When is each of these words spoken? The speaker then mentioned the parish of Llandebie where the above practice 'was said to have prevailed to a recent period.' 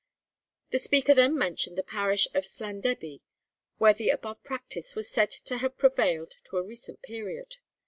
The 0.71 0.79
speaker 0.79 1.13
then 1.13 1.37
mentioned 1.37 1.77
the 1.77 1.83
parish 1.83 2.27
of 2.33 2.47
Llandebie 2.59 3.21
where 3.77 3.93
the 3.93 4.09
above 4.09 4.41
practice 4.41 4.95
'was 4.95 5.11
said 5.11 5.29
to 5.29 5.57
have 5.59 5.77
prevailed 5.77 6.33
to 6.45 6.57
a 6.57 6.63
recent 6.63 7.03
period.' 7.03 7.57